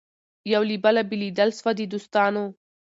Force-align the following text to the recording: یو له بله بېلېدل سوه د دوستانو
یو 0.53 0.61
له 0.69 0.77
بله 0.85 1.01
بېلېدل 1.09 1.49
سوه 1.59 1.71
د 1.77 1.81
دوستانو 1.93 2.43